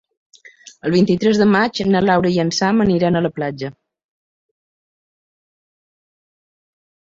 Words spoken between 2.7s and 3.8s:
aniran a la platja.